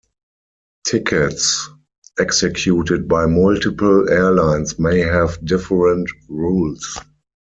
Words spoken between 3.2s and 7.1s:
multiple airlines may have different rules.